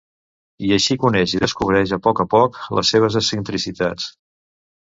[0.69, 4.13] I així coneix i descobreix a poc a poc les seves excentricitats.